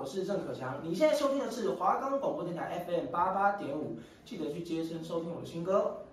[0.00, 0.80] 我是郑可强。
[0.82, 6.06] 你现在收听的是华冈广播电台 FM 八八点五，记得去接声收听我的新歌。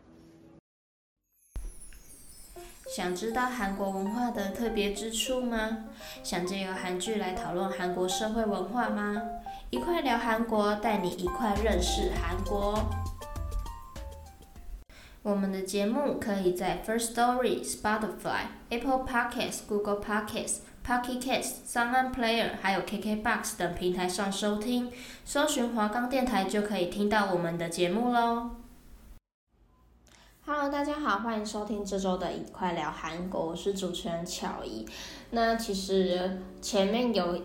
[2.94, 5.86] 想知道韩国文化的特别之处吗？
[6.22, 9.22] 想借由韩剧来讨论韩国社会文化吗？
[9.70, 12.78] 一块聊韩国，带你一块认识韩国。
[15.24, 24.90] 我们的节目可以在 First Story、Spotify、Apple Podcasts、Google Podcasts、Pocket Cast、SoundPlayer，还有 KKBox 等平台上收听，
[25.26, 28.52] 搜寻华冈电台就可以听到我们的节目喽。
[30.46, 34.88] Hello，大家好，欢迎收听这周的一块聊韩国，我是主持人巧怡。
[35.32, 37.38] 那其实前面有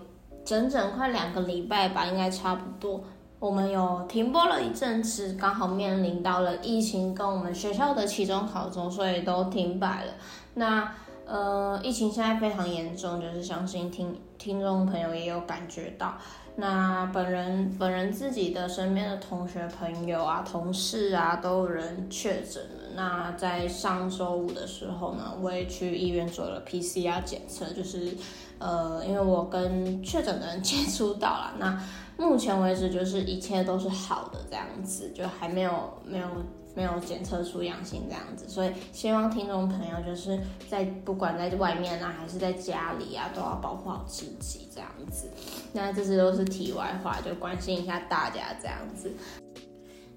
[0.45, 3.03] 整整快两个礼拜吧，应该差不多。
[3.41, 10.13] 我们有停播了一阵子，刚好面临到了疫情跟我们学校的期中考中，所以都停摆了。
[10.55, 10.95] 那
[11.33, 16.15] 呃，疫情现在非常严重，就是相信听听众朋友也有感觉到。
[16.57, 22.91] 那本人本人自己的身边的同学朋友啊、同事啊，都有人确诊了。
[22.95, 28.15] 那在上周五的时候呢，我也去医院做了 PCR 检测，就是
[28.59, 31.83] 呃，因为我跟确诊的人接触到了那。
[32.19, 35.73] 目前为止就是一切都是好的这样子，就还没有
[36.05, 36.29] 没有
[36.75, 45.31] 没有检测出阳性这样子，所以希望听众朋友就是在不管在外面啊还是在家里啊，都要保护好自己这样子。
[45.73, 49.13] 那这些都是题外话，就关心一下大家这样子。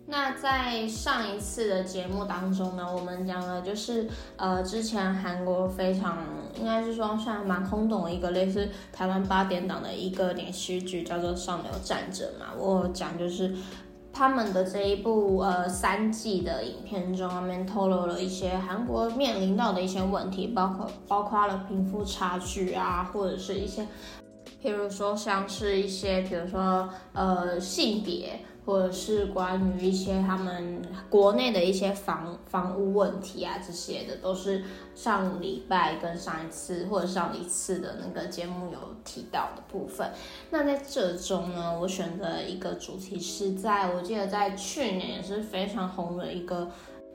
[0.07, 6.19] 那在上一次的节目当中呢，我们讲了就是呃，之前韩国非常
[6.59, 12.53] 应该是说算蛮轰动的一个类似台湾八点档的一个连续剧，叫做《上流战争》嘛。
[12.55, 13.51] 我讲就是
[14.17, 23.85] 他们的这一部呃三季的影片中，里面透露了一些韩国面临到的一些问题，包括包括了贫富差距啊，或者是一些，
[24.63, 28.39] 譬如说像是一些，比如说呃性别。
[28.65, 34.63] 或者是关于一些他们国内的一些房房屋问题啊，这些的都是
[34.95, 40.11] 上礼拜跟上一次或者上一次的那个节目有提到的部分。
[40.49, 46.71] 那在这中呢，我选择一个主题是在我记得在去年也是非常红的一个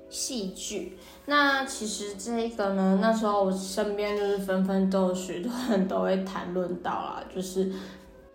[0.08, 0.98] 戏剧。
[1.26, 7.72] 那其实这个呢，那时候我身边就是纷纷都有许多人都会谈论到啦，就是。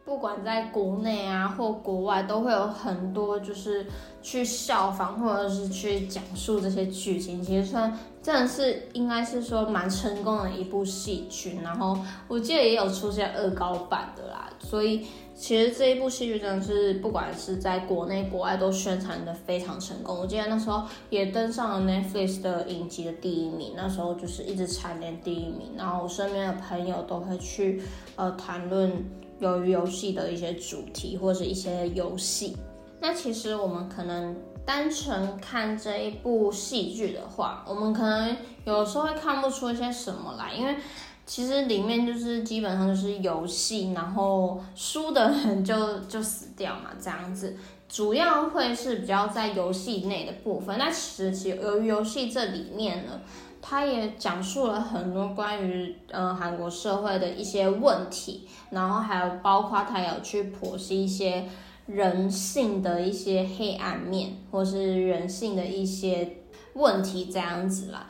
[0.05, 3.83] 不管在国内啊或国外，都会有很多就是
[4.21, 7.41] 去效仿或者是去讲述这些剧情。
[7.41, 11.59] 其实算真的是应该是说蛮成功的一部戏剧。
[11.63, 20.15] 然后我记得也有出现恶搞版的啦，所以其实这一部戏剧真的是不管是在国内国外都宣传的非常成功。
[20.19, 25.71] 我记得那时候也登上了 Netflix 的影集的第一名，那时候就是一直蝉联第一名。
[25.75, 27.81] 然后我身边的朋友都会去
[28.15, 29.03] 呃谈论。
[29.40, 32.56] 由于游戏的一些主题或者一些游戏，
[33.00, 34.35] 那其实我们可能
[34.66, 40.75] 单纯看这一部戏剧的话，我们可能有时候会看不出一些什么来，因为
[41.25, 47.56] 其实里面就是基本上就是游戏，然后输的人就就死掉嘛，这样子，
[47.90, 50.78] 主要会是比较在游戏内的部分。
[50.78, 53.19] 那其实其实由于游戏这里面呢。
[53.67, 61.49] 他也讲述了很多关于呃韩国社会的一些问题，然后还有包括他有去剖析一些
[61.87, 66.37] 人性的一些黑暗面，或是人性的一些
[66.73, 68.05] 问题这样子啦。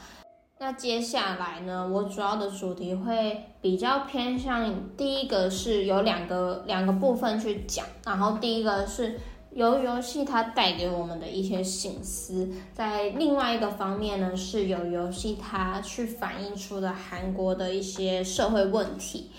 [0.59, 9.17] 那接下来呢，我主要的主题会比较偏向第一个是有两个两个部分去讲，然后第一个是。
[9.55, 19.31] 由游戏它带给我们的一些省思，在另外一个方面呢，是有游戏它去反映出的韩国的一些社会问题。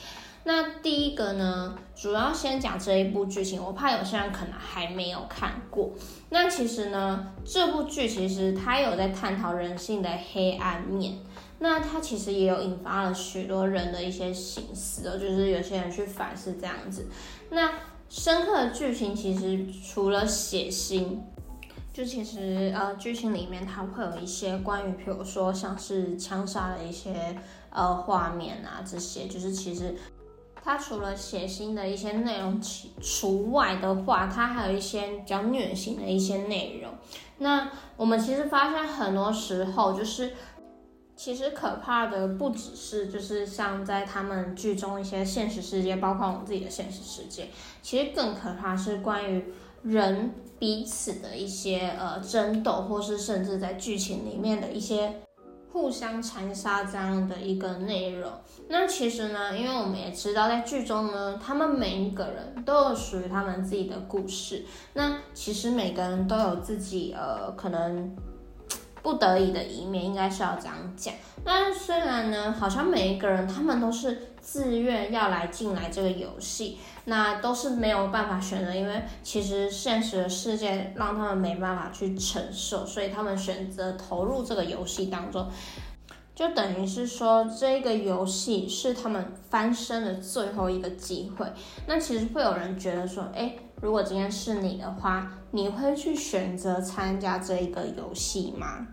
[0.44, 5.90] 那第一个呢，主要先讲这一部剧情，我怕有些人可能还没有看过。
[6.30, 11.18] 那其实呢，这部剧其实它有在探讨人性的黑暗面，
[11.58, 17.06] 那它其实也有引发了许多人的一些省思哦，就是有些人去反思这样子。
[17.50, 17.70] 那
[18.08, 21.18] 深刻的剧情其实除了血腥，
[21.92, 27.36] 就其实呃剧情里面它会有一些关于，比如说像是枪杀的一些
[27.70, 29.96] 呃画面啊，这些就是其实
[30.62, 36.92] 它除了血腥的一些内容其除外的话，它还有一些比较虐心的一些内容。
[37.38, 40.32] 那我们其实发现很多时候就是。
[41.16, 47.48] 其实可怕的不只是就是像在他们剧中一些现实世界，包括我们自己的现实世界，
[47.82, 49.42] 其实更可怕是关于
[49.82, 55.22] 人彼此的一些呃争斗，或是甚至在剧情里面的一些
[55.72, 58.30] 互相残杀这样的一个内容。
[58.68, 64.64] 那其实呢，因为我们也知道，在剧中呢，他们每一个人都有属于他们自己的故事。
[64.92, 68.14] 那其实每个人都有自己呃，可能
[69.06, 71.14] 不得已的一面，应该是要这样讲。
[71.44, 85.48] 那虽然呢，好像每一个人他们都是自愿要来进来这个游戏，那都是没有办法选择，因为其实现实的世界让他们没办法去承受，所以他们选择投入这个游戏当中。
[86.34, 91.46] 就等于是说，这个游戏是他们翻身的最后一个机会。
[91.86, 98.88] 那其实会有人觉得说，诶，如果今天是你的话，你会去选择参加这一个游戏吗？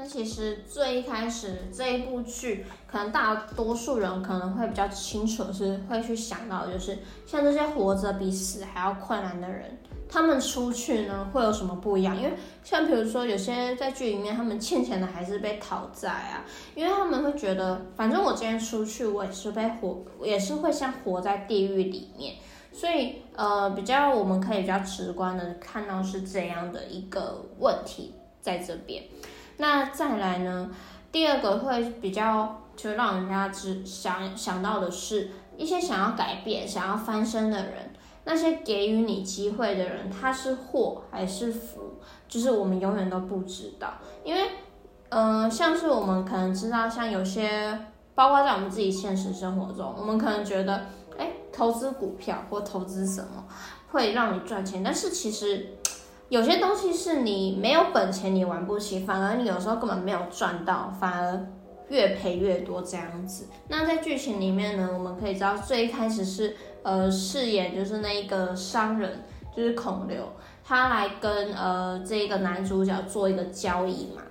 [0.00, 9.76] 那其实最一开始这一部剧，可能大多数人可能会比较清楚是会去想到，就是像这些活着比死还要困难的人。
[10.08, 12.16] 他们出去呢，会有什么不一样？
[12.16, 12.32] 因为
[12.64, 22.36] 像比如说有些在剧里面，他们欠钱的还是被讨债啊，因为他们会觉得，反正我今天出去，我也是被活，也是会像活在地狱里面。
[22.72, 29.04] 所以呃，比较我们可以比较直观的看到是这样的一个问题在这边。
[29.60, 30.70] 那再来呢，
[31.12, 37.92] 第二个会比较就让人家只想想到的是一些想要改变、想要翻身的人。
[38.24, 41.98] 那些给予你机会的人，他是祸还是福？
[42.28, 44.42] 就是我们永远都不知道，因为，
[45.08, 47.78] 嗯、像是我们可能知道，像有些，
[48.14, 50.86] 包括在我们自己现实生活中，我们可能觉得，
[51.18, 53.44] 哎，投资股票或投资什么
[53.90, 55.78] 会让你赚钱，但是其实
[56.30, 61.46] 有些东西是你没有本钱，你玩不起，反而你有时候根本没有赚到，反而
[61.88, 63.48] 越赔越多这样子。
[63.66, 66.56] 那在剧情里面呢，我们可以知道，最一开始是。
[66.82, 69.22] 呃，饰演就是那一个商人，
[69.54, 70.24] 就是孔刘，
[70.64, 74.22] 他来跟呃这一个男主角做一个交易嘛。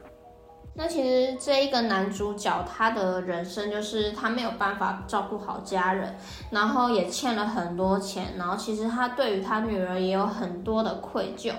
[0.74, 6.16] 那其实这一个男主角他的人生就是他没有办法照顾好家人，
[6.50, 11.54] 然后也欠了很多钱，然后其实他对于他女儿也有很多的愧疚。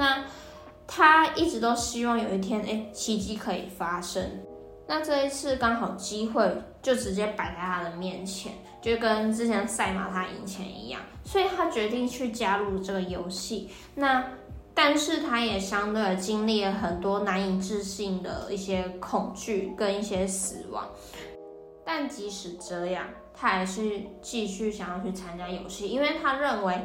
[0.00, 0.24] 那
[0.86, 4.24] 他一直都希望有一天，哎，奇迹可以发生。
[4.86, 6.50] 那这一次刚好机会
[6.80, 8.52] 就直接摆在他的面前。
[8.80, 13.68] 就跟之前赛马他赢钱一样，所以他决定去加入这个游戏。
[13.94, 14.24] 那
[14.72, 20.88] 但是他也相对的经历了很多难以置信的一些恐惧跟一些死亡。
[21.84, 26.80] 但即使这样，他还是继续想要去参加游戏，因为他认为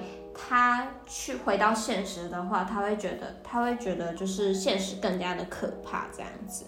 [0.48, 6.66] 他去回到现实的话，他会觉得他会觉得就是现实更加的可怕这样子。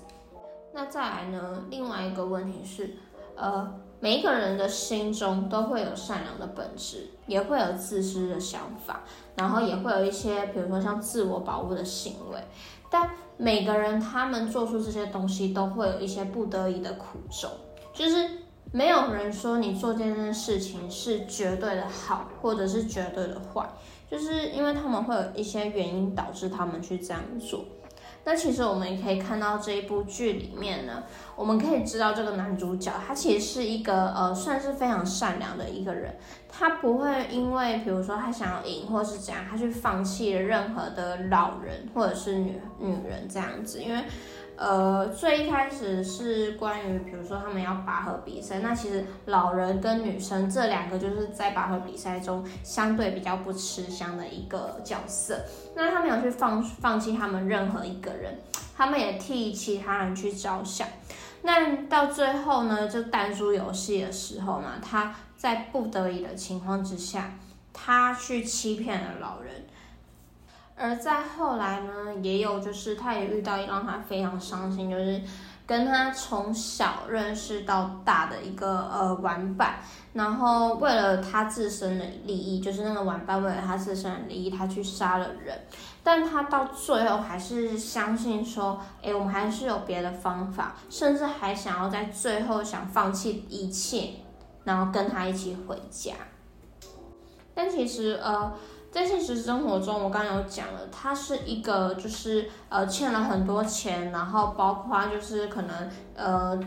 [0.73, 2.95] 那再来呢，另外一个问题是，
[3.35, 3.81] 呃。
[3.99, 9.01] 每一个人的心中都会有善良的本质，也会有自私的想法，
[9.35, 12.39] 然后也会有一些，比如说像自我保护的行为。
[12.91, 17.49] 但每个人他们做出这些东西，都会有一些不得已的苦衷。
[17.91, 18.29] 就是
[18.71, 23.67] 没有人说你做这件事情是绝对的好，或者是绝对的坏，
[24.11, 27.65] 就是因为他们会有一些原因导致他们去这样做。
[28.25, 31.03] 那其实我们也可以看到这一部剧里面呢，
[31.37, 36.17] 我们可以知道这个男主角他其实是一个呃算是非常善良的一个人，
[36.49, 44.03] 他不会因为比如说他想要赢或是怎样，他去放弃任何的老人或者是女女人这样子，因为。
[44.57, 55.39] 呃，最一开始是关于，比如说他们要拔河比赛，那其实老人跟女生这两个就是在拔河比赛中相对比较不吃香的一个角色。
[55.75, 58.39] 那他们有去放放弃他们任何一个人，
[58.75, 60.87] 他们也替其他人去着想。
[61.43, 67.31] 那到最后呢，就弹珠游戏的时候嘛，他在不得已的情况之下，
[67.71, 69.67] 他去欺骗了老人。
[70.79, 71.91] 而在后来呢，
[72.21, 75.19] 也有就是他也遇到让他非常伤心，就是
[75.65, 79.79] 跟他从小认识到大的一个呃玩伴，
[80.13, 85.59] 然后为了他自身的利益，就是那个玩伴为了他自身的利益，他去杀了人，
[86.03, 94.11] 但他到最后还是相信说，哎，我们还是有别的方法，甚至还想要在最后想放弃一切，
[94.63, 96.13] 然后跟他一起回家。
[97.55, 98.53] 但其实呃。
[98.89, 106.57] 在现实生活中，我刚刚有讲了，他是一个就是呃欠了很多钱，然后包括就是可能呃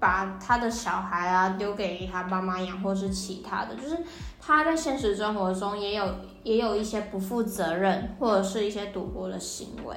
[0.00, 3.96] 把他的小孩啊丢给他爸妈养，或是其他的，就是
[4.40, 6.04] 他在现实生活中也有
[6.42, 9.94] 也有一些不负责任或者是一些赌博的行为，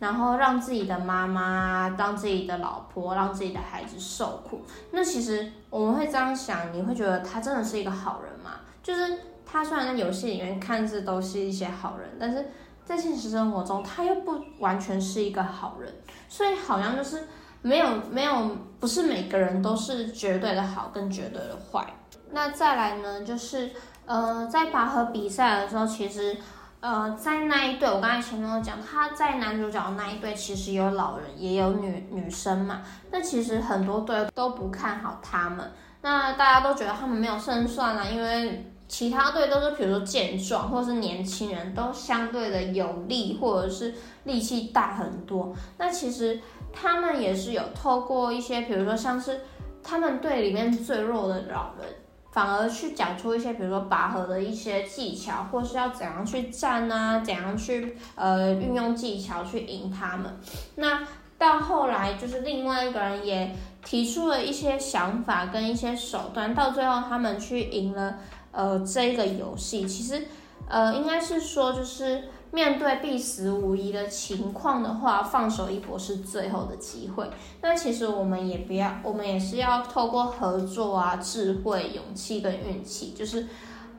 [0.00, 4.60] 然后让自己的妈妈、当自己的老婆、让自己的孩子受苦。
[4.90, 8.60] 那其实我们会这样想，你会觉得他真的是一个好人吗？
[8.82, 9.18] 就是。
[9.46, 12.50] 他虽然在游戏里面看似都是一些好人，但是
[12.84, 15.94] 在现实生活中他又不完全是一个好人，
[16.28, 17.22] 所以好像就是
[17.62, 21.86] 没有没有，不是每个人都是绝对的好跟绝对的坏。
[22.32, 23.70] 那再来呢，就是
[24.04, 26.36] 呃，在拔河比赛的时候，其实
[26.80, 32.82] 呃，在那一队，我刚才前面有讲，他在男主角那一队其实有老人，也有女女生嘛。
[33.10, 35.72] 那其实很多队都不看好他们，
[36.02, 38.72] 那大家都觉得他们没有胜算啊，因为。
[38.88, 43.92] 其他队都是，比如说健壮或是年轻人，都相对的有力，或者是
[44.24, 45.52] 力气大很多。
[45.76, 46.40] 那其实
[46.72, 49.40] 他们也是有透过一些，比如说像是
[49.82, 51.88] 他们队里面最弱的老人，
[52.30, 60.38] 反而去讲出一些，比如说拔河的一些技巧，或是要怎样去站啊，怎样去呃运用技巧去赢他们。
[60.76, 61.00] 那
[61.36, 68.16] 到后来就是另外一个人也提出了一些想法跟一些手段，到最后他们去赢了。
[68.56, 70.26] 呃，这一个游戏其实，
[70.66, 77.28] 呃，应该是说，就是面对必死无疑的情况的话，放手一搏是最后的机会。
[77.60, 83.46] 那其实我们也不要，我们也是要透过合作啊、智慧、勇气跟运气，就是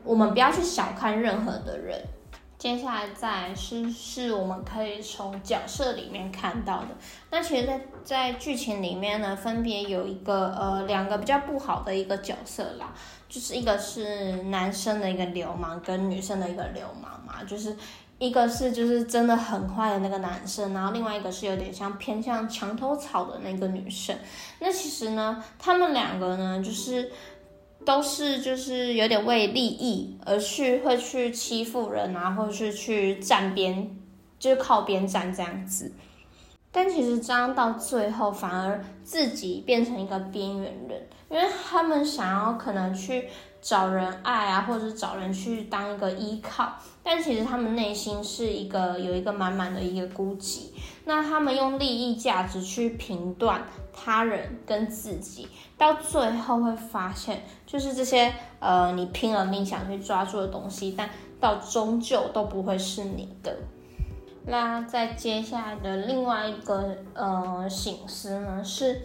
[0.04, 2.02] 我们不要去小看任何的人。
[2.58, 6.88] 接下来再是是我们可以从角色里面看到的。
[7.30, 12.94] 那其实，在在剧情里面呢，分别有一个呃两个比较不好的一个角色啦。
[13.30, 17.76] 就是一个是男生的一个流氓，跟女生的一个流氓嘛，就是
[18.20, 24.18] 一个是就是真的很坏的那个男生，然后另外一个是有点像偏向墙头草的那个女生。
[24.60, 27.12] 那其实呢，他们两个呢，就是
[27.88, 33.90] 都是就是有点为利益而去会去欺负人啊，或者是去站边，
[34.38, 35.94] 就是靠边站这样子。
[36.78, 41.02] 但其实这样到最后，反而自己变成一个边缘人。
[41.28, 43.28] 因为他们想要可能去
[43.60, 50.68] 找人爱啊，或者是找人去当一个依靠，但其实他们内心是一个有一个满满的一个孤寂。
[51.06, 55.48] 那他们用利益价值去评断他人跟自己，
[55.80, 63.58] 到最后会发现，就是这些呃你拼了命想去抓住的东西，但到终究都不会是你的。
[64.48, 69.02] 那在接下来的另外一个呃醒思呢是。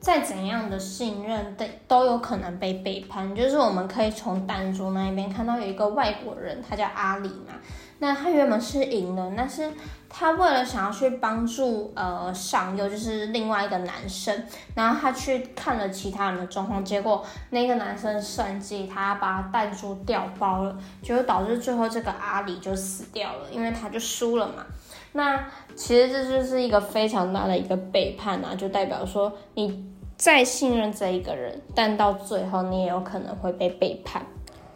[0.00, 3.32] 再怎样的信任，都都有可能被背叛。
[3.36, 7.54] 就是我们可以从弹珠那一边看到有一个外国人，他叫阿里嘛。
[8.02, 9.70] 那他原本是赢的，但是
[10.08, 14.44] 他为了想要去帮助呃上优，就是另外一个男生，
[14.74, 24.66] 然后他去看了其他人的状况，结果那个男生算计他，把弹珠掉包了，就导致最后这个阿里就死掉了，因为他就输了嘛。
[25.12, 29.92] 那其实这就是一个非常大的一个背叛啊，就代表说你。
[30.14, 34.24] 再信任这一个人，但到最后你也有可能会被背叛。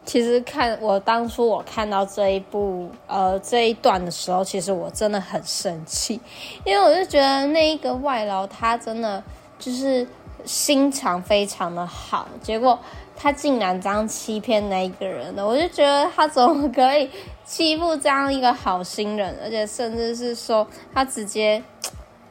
[0.07, 6.21] 其实看我当初我看到这一部呃这一段的时候，其实我真的很生气，
[6.65, 9.23] 因为我就觉得那一个外劳他真的
[9.59, 10.07] 就是
[10.45, 12.79] 心肠非常的好，结果
[13.17, 17.11] 他竟然这样欺骗那一个人的，我就觉得他怎么可以
[17.45, 21.61] 欺负这样一个好心人，而且甚至是说他直接。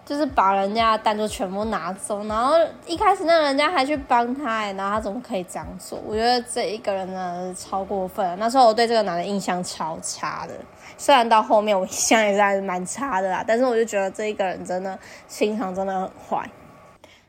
[0.06, 2.54] 就是把人家的单就全部拿走，然后
[2.86, 6.00] 一开始那人家还去帮他，欸，然后他怎么可以这样做？
[6.06, 8.38] 我觉得这一个人呢超过分。
[8.38, 10.54] 那时候我对这个男的印象超差的，
[10.96, 14.98] 虽然到后面我印象也是还是蛮差的啦，但是我就觉得这一个人真的
[15.28, 16.50] 心肠真的很坏。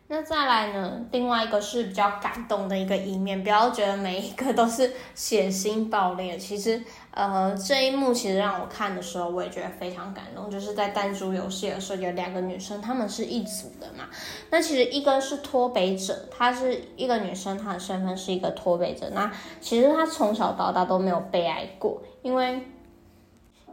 [0.08, 1.04] 那再来呢？
[1.10, 6.38] 另外一个是比较感动的一个一面，不要觉得每一个都是血腥暴力。
[6.38, 10.48] 其实，呃，这一幕其实让我看的时候，我也觉得非常感动。
[10.48, 14.04] 就是在弹珠游戏的时候，有两个女生，她们是一组的嘛。
[14.50, 19.10] 那其实一个是脱北者，她是一个女生，她的身份是一个脱北者。
[19.12, 22.60] 那其实她从小到大都没有被爱过，因为。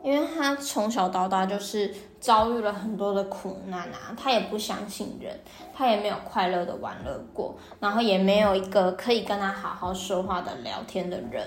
[0.03, 5.37] 因为他从小到大就是遭遇了很多的苦难啊，他也不相信人，
[5.75, 11.45] 他也没有快乐的玩乐过，然后也没有一个可以跟他好好说话的聊天的人。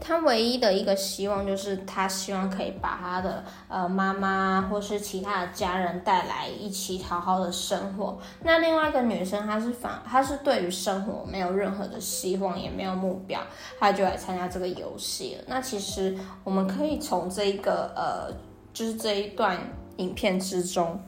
[0.00, 8.18] 他唯一的一个希望就是，他希望可以把他的呃妈妈或是其他的家人带来一起好好的生活。
[8.42, 13.38] 那另外一个女生，她是反，她是对于生活没有任何的希望，也没有目标，
[13.78, 15.44] 她就来参加这个游戏了。
[15.46, 18.34] 那其实我们可以从这一个呃，
[18.72, 19.58] 就是这一段
[19.96, 21.00] 影片之中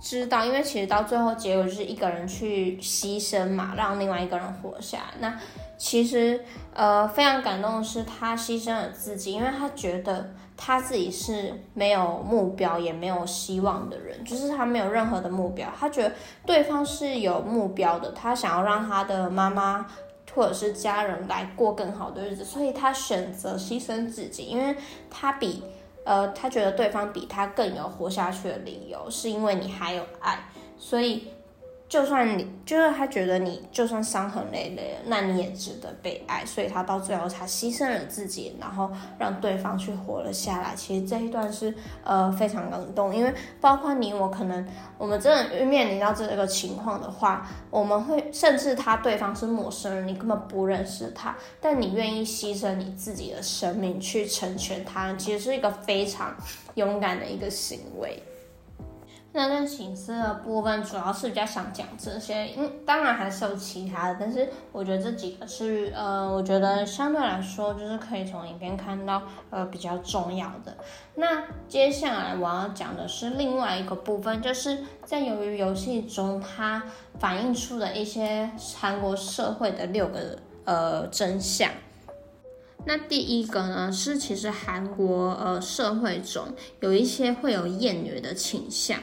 [0.00, 5.04] 知道，因为其实到最后结果就是一个人去牺牲嘛，让另外一个人活下来。
[5.20, 5.38] 那
[5.76, 15.68] 其实，呃，非常感动的是，他牺牲了自己，因为他觉得他自己是没有目标也没有希望的人，就是他没有任何的目标。
[15.78, 16.14] 他觉得
[16.46, 19.86] 对方是有目标的，他想要让他的妈妈
[20.34, 24.74] 或者是家人来过更好的日子，所以他选择牺牲自己，因为
[25.10, 25.62] 他比，
[26.04, 30.38] 呃，他觉得对方比他更有活下去的理由，是因为你还有爱，
[30.78, 31.28] 所以。
[31.90, 40.72] 就算你就是他觉得你就算伤痕累累，那你也值得被爱，所以他到最后他牺牲了自己，然后让对方去活了下来。
[40.76, 44.64] 其实这一段是呃非常感动，因为包括你我，可能
[44.98, 56.32] 我们真的面临到这个情况的话，我们会甚至他对方是陌生人，你根本不认识他，但你愿意牺牲你自己的生命去成全他，其实是一个非常
[56.76, 58.22] 勇敢的一个行为。
[59.32, 70.76] 那在形式的部分，主要是比较想讲这些，嗯，当然还是有其他的，但是我觉得这几个是，呃，我觉得相对来说，就是可以从影片看到，呃，比较重要的。
[71.14, 76.82] 那接下来我要讲的是另外一个部分，就是在由于游戏中，它
[77.20, 81.70] 反映出的一些韩国社会的六个呃真相。
[82.84, 86.48] 那第一个呢，是其实韩国呃社会中
[86.80, 88.98] 有一些会有厌女的倾向。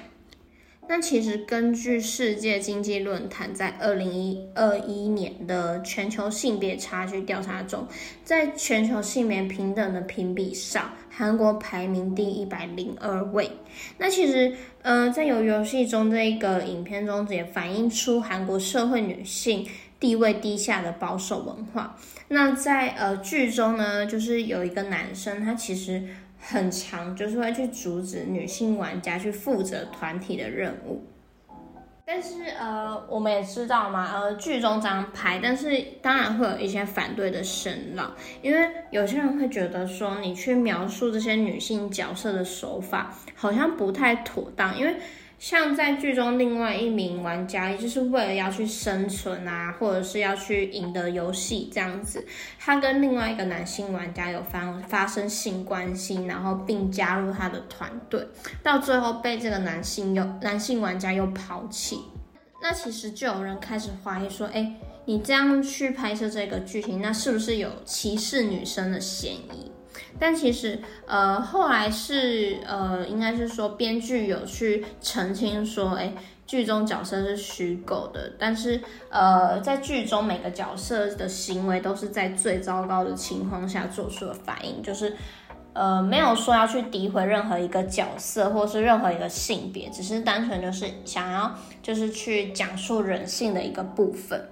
[0.89, 7.85] 那其实根据世界经济论坛在二零一二一年的全球性别差距调查中，
[8.23, 13.51] 在全球性别平等的评比上，韩国排名第一百零二位。
[13.97, 19.67] 那其实，呃，在鱿鱼游戏中这一个影片中，也反映出韩国社会女性
[19.99, 21.97] 地位低下的保守文化。
[22.29, 26.07] 那在呃剧中呢，就是有一个男生，他其实。
[26.39, 31.03] 很强，就是会去阻止女性玩家去负责团体的任务。
[32.05, 44.95] 但是呃，我们也知道嘛，呃，剧中这样拍，但是当然会有一些反对的声浪，因为有些人会觉得说，你去描述这些女性角色的手法好像不太妥当，因为。
[45.39, 52.25] 像在剧中，另外一名玩家，也就是为了要去生存啊，或者是要去赢得游戏这样子，
[52.59, 58.27] 他跟另外一个男性玩家有发发生性关系，然后并加入他的团队，
[58.63, 61.99] 到最后被这个男性又男性玩家又抛弃。
[62.59, 64.73] 那其实就有人开始怀疑说，哎，
[65.05, 69.71] 你这样去拍摄这个剧情，那是不是有歧视女生的嫌疑？
[70.19, 76.13] 但其实，呃，后来是，呃，应该是说编剧有去澄清说，哎，
[76.45, 85.15] 剧中角色是虚构的，但是，呃，在剧中每个角色的行为都是在最糟糕的情况下做出的反应，就是，
[85.73, 94.49] 呃，没有说要去诋毁任何一个角色或是任何一个性别，只是单纯就是想要就是去讲述人性的一个部分。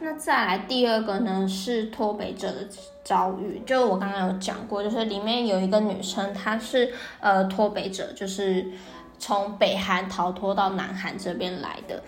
[0.00, 2.68] 那再来第二个呢，是脱北者的
[3.04, 8.72] 遭遇，就我刚刚有讲过，就是里面有一个女生，她是呃脱北者，就是
[9.18, 12.02] 从北韩逃脱到南韩这边来的。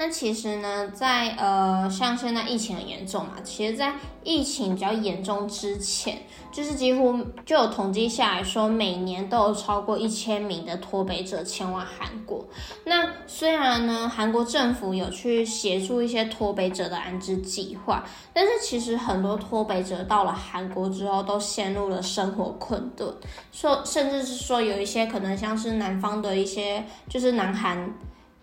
[0.00, 12.46] 那其实呢，在呃，像现在疫情很严重嘛，其实，在疫情比较严重之前，就是几乎就有统计下来说，每年都有超过一千名的脱北者前往韩国。
[12.84, 23.12] 那虽然呢，韩国政府有去协助一些脱北者的安置计划，但是其实很多脱北者到了韩国之后，都陷入了生活困顿，
[23.50, 27.92] 说甚至是说有一些可能像是南方的一些，就是南韩。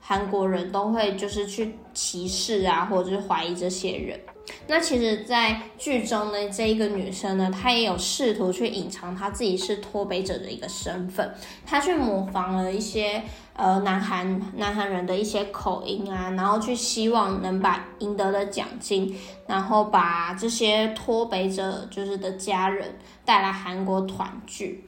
[0.08, 4.20] 韩国人都会就是去歧视啊，或者是怀疑这些人。
[4.68, 11.34] 那其实，在剧中呢，这一个女生呢，她也有试图去隐藏她自己是脱北者的一个身份。
[11.66, 13.24] 她去模仿了一些
[13.56, 24.86] 呃南韩南韩人的一些口音啊，然后去希望能把赢得的奖金，然后把这些脱北者就是的家人带来韩国团聚。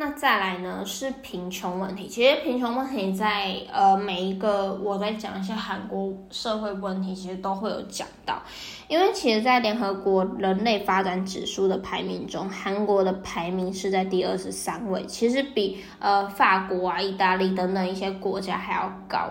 [0.00, 2.06] 那再来呢，是贫穷问题。
[2.06, 8.40] 其实贫穷问题在呃每一个我在讲一些韩国社会问题，其实都会有讲到。
[8.86, 19.28] 因为其实，在联合国人类发展指数的排名中，韩国的排名是在第二十三位，其实比呃法国啊、意大利等等一些国家还要高。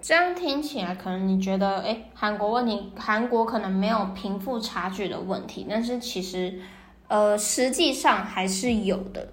[0.00, 6.60] 这样听起来，可能你觉得，诶，韩国问题，韩国可能没有贫富差距的问题，但是其实，
[7.06, 9.28] 呃，实际上还是有的。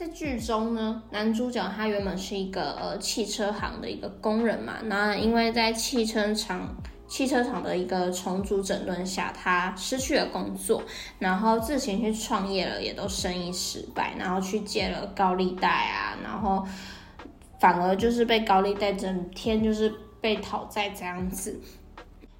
[0.00, 6.74] 在剧中呢，男主角他原本是一个呃汽车行的一个工人嘛，那因为在汽车厂
[7.06, 10.82] 汽车厂的一个重组整顿下，他失去了工作，
[11.18, 16.66] 然后自行去创业了，也都生意失败，然后去借了高利贷啊，然后
[17.58, 21.60] 反而就是被高利贷整天就是被讨债这样子。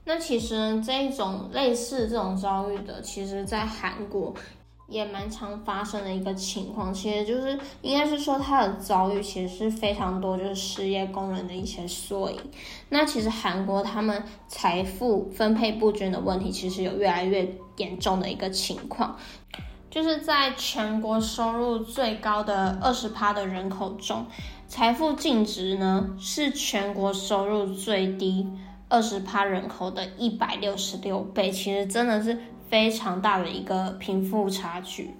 [0.07, 4.35] 那其实这一种类似这种遭遇的，其实在韩国。
[4.91, 12.39] 也蛮常发生的一个情况，其实就是应该是说他的遭遇其实是非常多，就是失业工人的一些缩影。
[12.89, 19.17] 那其实韩国他们财富分配不均的问题，其实有越来越严重的一个情况，
[19.89, 24.27] 就是在全国收入最高的二十趴的人口中，
[24.67, 28.47] 财富净值呢是全国收入最低
[28.89, 32.37] 二十趴人口的一百六十六倍，其实真的是
[32.71, 35.11] 非常大的一个贫富差距。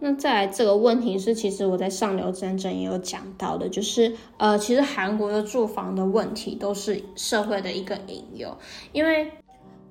[0.00, 8.54] 那再来这个问题是，其实我在上流战争也有讲到的，就是呃，其实韩国的住房的问题都是社会的一个隐忧，
[8.92, 9.30] 因为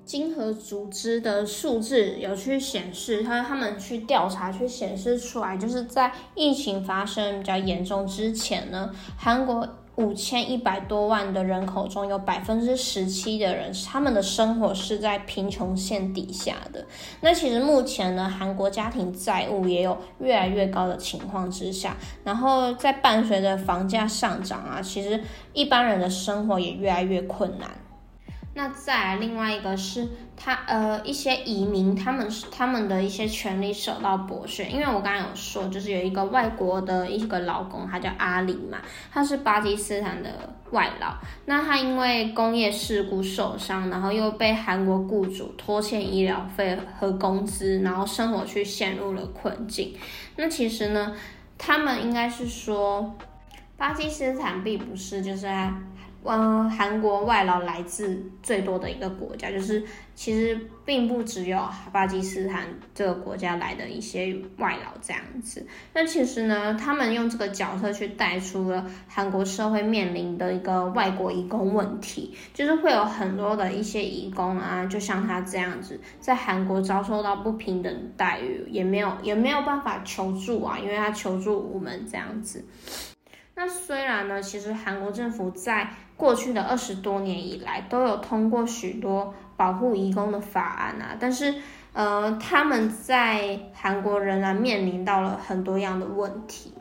[0.04, 9.66] 经合组织的数字有去显示，他他们去调查去显示出来，就是在疫情发生比较严重之前呢，韩国。
[9.96, 16.84] 五千一百多万的人口中有百分之十七的人，他们的生活是在贫穷线底下的。
[17.20, 27.70] 那其实目前呢，韩国家庭债务也有越来越高的情况之下，然后在伴随着房价上涨啊，其实一般人的生活也越来越困难。
[28.56, 38.78] 那再另外一个是他呃一些移民，他们是他们的一些权利受到剥削，因为我刚刚有说，就是有一个外国的一个劳工，他叫阿里嘛，
[39.12, 40.30] 他是巴基斯坦的
[40.70, 41.12] 外劳，
[41.46, 49.94] 那他因为工业事故受伤，然后又被韩国雇主拖欠医疗费和工资，然后生活去陷入了困境。
[50.36, 51.12] 那其实呢，
[51.58, 53.16] 他们应该是说，
[53.84, 55.46] 巴基斯坦并不是就是。
[56.26, 65.66] 嗯，韩国外劳来自最多的一个国家，就是其实并不只有巴基斯坦这个国家来的一些外劳这样子。
[65.92, 82.64] 那其实呢，他们用这个角色去带出了韩国社会面临的一个外国移工问题，就是会有很多的一些移工啊，就像他这样子，在韩国遭受到不平等待遇，也没有也没有办法求助啊，因为他求助无门这样子。
[83.56, 91.54] 那虽然呢，其实韩国政府在过去的二十多年以来都有通过许多保护移工的法案啊，但是
[91.92, 96.72] 呃，他们在韩国仍然面临到了很多样的问题。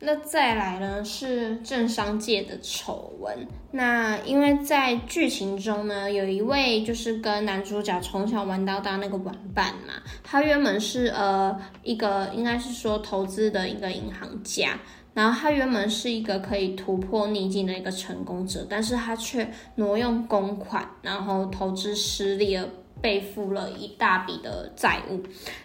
[0.00, 3.46] 那再来呢，是政商界的丑闻。
[3.72, 14.78] 那因为在剧情中呢，有一位就是跟男主角从小玩到大那个玩伴嘛，他原本是呃一个应该是说投资的一个银行家。
[15.18, 22.64] 然后他原本是一个可以突破逆境的一个成功者，但是他却挪用公款，然后投资失利而
[23.00, 25.20] 背负了一大笔的债务。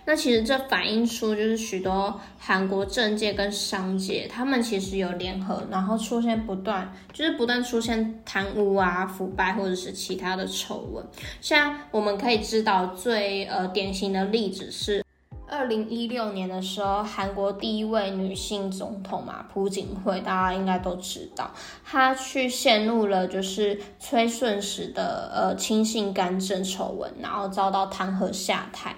[0.05, 11.05] 那其实这反映出就是许多韩国政界跟商界，他们其实有联合，然后出现不断，就是不断出现贪污啊、腐败或者是其他的丑闻。
[11.41, 15.03] 像我们可以知道最呃典型的例子是。
[15.45, 21.51] 二零一六年的时候，韩国第一位女性总统嘛，朴槿惠，大家应该都知道，
[21.85, 28.95] 她去陷入了就是崔顺实的呃亲信干政丑闻，然后遭到弹劾下台。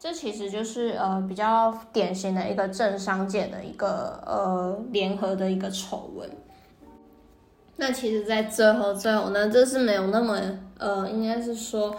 [0.00, 6.28] 这其实就是呃比较典型的一个政商界的一个呃联合的一个丑闻。
[7.76, 10.40] 那其实，在最后最后呢，这是没有那么
[10.78, 11.94] 呃，应该是说。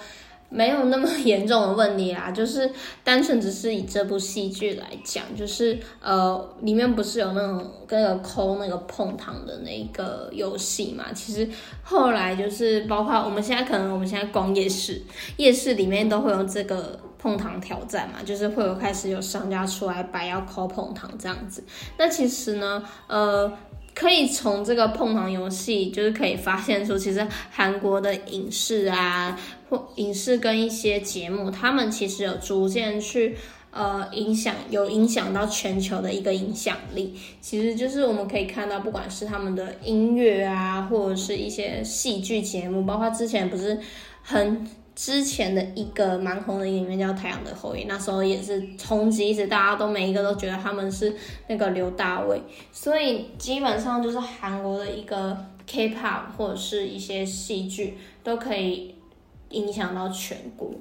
[0.54, 2.70] 没有那么严重的问题啦， 就是
[3.04, 11.06] 单纯只是以这部戏剧来讲，就是呃，里面不是有那种跟那个抠那个碰糖的那个游戏嘛？
[11.12, 11.50] 其实
[11.82, 15.02] 后来就是包括我们现在可能我们现在逛夜市，
[15.38, 21.64] 夜市里面都会有这个碰糖挑战嘛，就是会有开始有商家出来摆要抠碰糖这样子。
[21.98, 23.52] 那其实呢，呃。
[23.96, 33.36] 可以从这个碰糖游戏，就是可以发现出，其实韩国的影视啊，或影视跟一些节目，他们其实有逐渐去
[33.72, 37.14] 呃影响，有影响到全球的一个影响力。
[37.40, 43.80] 其实就是我们可以看到，不管是他们的音乐啊，或者是一些戏剧节目，包括之前不是
[44.22, 44.68] 很。
[44.96, 51.16] 之前的一个蛮红的影片叫《太阳的后裔》，那时候也是冲击，一直大家都每一个都觉得他们是
[51.48, 58.96] 那个刘大卫，所以基本上就是韩国的一个 K-pop 或者是一些戏剧都可以
[59.50, 60.72] 影响到全国。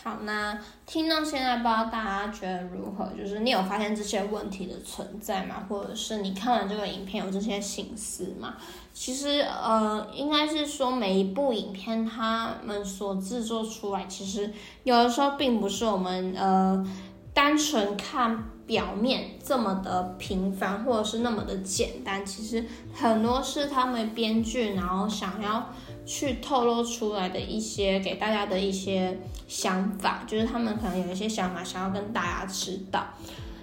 [0.00, 0.56] 好，那
[0.86, 3.12] 听到现在，不知道大家觉得如何？
[3.18, 5.66] 就是你有发现这些问题的存在吗？
[5.68, 8.56] 或者是你看完这个影片有这些心思吗？
[9.00, 16.84] 其实，呃，应该是说每一部影片他们所制作出来，其实有的时候并不是我们呃
[17.32, 22.26] 单纯看表面这么的平凡，或者是那么的简单。
[22.26, 25.68] 其实很多是他们编剧然后想要。
[26.08, 33.04] 去透露出来的一些给大家的一些想法，就是他们可能有一些想法想要跟大家知道。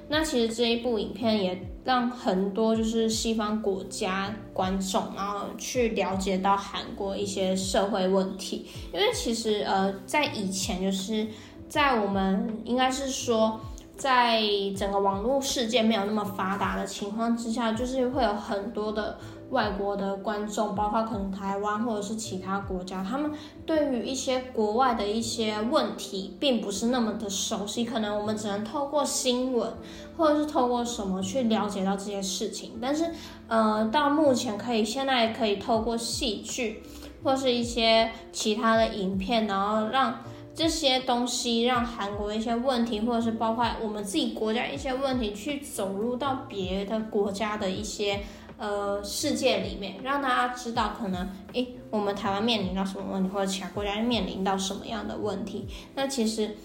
[0.07, 8.67] 那其实这一部影片也让很多就是西方国家观众，然后去了解到韩国一些社会问题。
[8.93, 11.27] 因为其实呃，在以前就是
[11.67, 13.59] 在我们应该是说
[13.97, 14.41] 在
[14.77, 19.17] 整个网络世界没有那么发达的情况之下，就是会有很多的
[19.51, 23.31] 外国的观众，包括可能台湾或者是其他国家，他们
[23.65, 29.71] 对于一些国外的一些问题并不是那么的熟悉，可能我们只能透过新闻
[30.17, 32.73] 或者是透过什么去了解到这些事情。
[32.81, 33.05] 但是，
[33.47, 36.83] 呃，到目前可以现在可以透过戏剧
[37.23, 40.15] 或是一些其他的影片，然后让。
[40.57, 48.21] 这些东西让韩国的一些问题，或者是包括我们自己国家一些问题，去走入到别的国家的一些
[48.57, 55.67] 呃世界里面，让大家知道可能诶，我们台湾面临到什么问题，或者其他国家面临到什么样的问题。
[55.95, 56.55] 那其实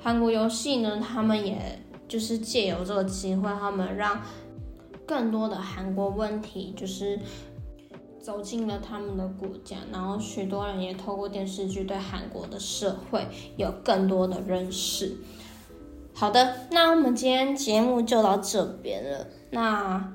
[0.00, 4.20] 韩国游戏呢，他们也就是借由这个机会，他们让
[5.06, 7.18] 更多的韩国问题就是。
[8.22, 15.16] 走进了他们的国家，然后许多人也透过电视剧对韩国的社会有更多的认识。
[16.12, 19.26] 好的，那我们今天节目就到这边了。
[19.52, 20.12] 那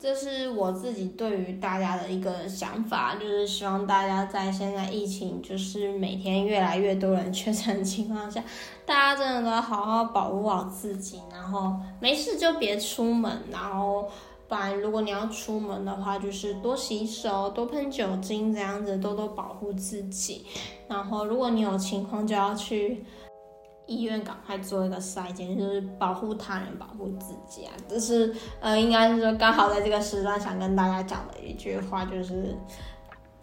[0.00, 8.42] 这是我自己对于大家的一个想法，就是希望大家在现在疫情就是每天越来越多人确诊的情况下，
[8.86, 14.08] 大家真的都要好好保护好自己，然后没事就别出门，然后。
[14.48, 20.44] 不然，如果你要出门的话，就是多洗手、多喷酒精，这样子多多保护自己。
[20.88, 23.04] 然后，如果你有情况，就要去
[23.90, 27.72] 医院赶快做一个筛检，就是保护他人、保护自己啊。
[27.88, 32.56] 这是呃，应该是说刚好在这个时段想跟大家讲的一句话，就是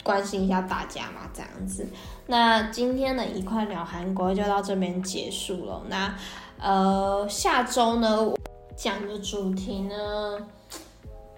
[0.02, 1.86] 关心一下大家嘛，这样子。
[2.26, 5.82] 那今天的一块聊韩国就到这边结束了。
[5.88, 6.14] 那
[6.58, 8.32] 呃，下周呢，
[8.74, 10.38] 讲的主题呢？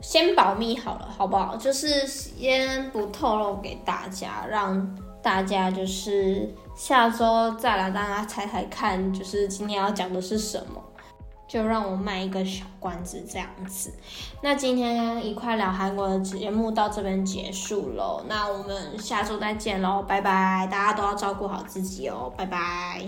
[0.00, 1.56] 先保密好了，好不好？
[1.56, 6.48] 就是先不透露给大家，让大家就是
[6.80, 10.82] 下周再来，大家猜猜看，就是今天要讲的是什么？
[11.46, 13.92] 就让我卖一个小关子，这样子。
[14.40, 20.66] 那今天一块聊韩国的节目到这边结束喽，那我们下周再见喽，拜拜！
[20.70, 23.06] 大家都要照顾好自己哦，拜拜。